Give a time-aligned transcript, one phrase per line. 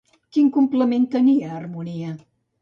[0.37, 2.17] Quin complement tenia Harmonia?